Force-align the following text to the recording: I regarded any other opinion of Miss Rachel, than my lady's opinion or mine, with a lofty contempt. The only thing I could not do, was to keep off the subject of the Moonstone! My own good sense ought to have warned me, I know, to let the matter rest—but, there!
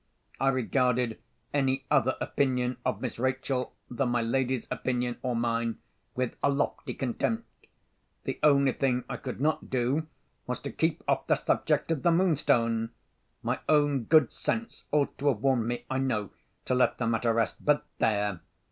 I 0.39 0.47
regarded 0.49 1.19
any 1.53 1.85
other 1.91 2.17
opinion 2.19 2.77
of 2.83 3.01
Miss 3.01 3.19
Rachel, 3.19 3.75
than 3.87 4.09
my 4.09 4.23
lady's 4.23 4.67
opinion 4.71 5.19
or 5.21 5.35
mine, 5.35 5.77
with 6.15 6.35
a 6.41 6.49
lofty 6.49 6.95
contempt. 6.95 7.45
The 8.23 8.39
only 8.41 8.71
thing 8.71 9.03
I 9.07 9.17
could 9.17 9.39
not 9.39 9.69
do, 9.69 10.07
was 10.47 10.59
to 10.61 10.71
keep 10.71 11.03
off 11.07 11.27
the 11.27 11.35
subject 11.35 11.91
of 11.91 12.01
the 12.01 12.11
Moonstone! 12.11 12.89
My 13.43 13.59
own 13.69 14.05
good 14.05 14.33
sense 14.33 14.85
ought 14.91 15.15
to 15.19 15.27
have 15.27 15.41
warned 15.41 15.67
me, 15.67 15.85
I 15.87 15.99
know, 15.99 16.31
to 16.65 16.73
let 16.73 16.97
the 16.97 17.05
matter 17.05 17.31
rest—but, 17.31 17.85
there! 17.99 18.39